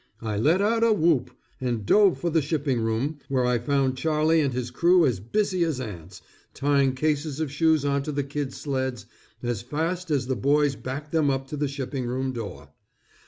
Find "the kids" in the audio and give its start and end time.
8.11-8.57